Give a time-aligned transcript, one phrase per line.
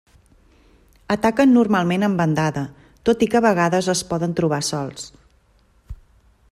[1.15, 2.63] Ataquen normalment en bandada,
[3.09, 5.07] tot i que a vegades es poden trobar sols.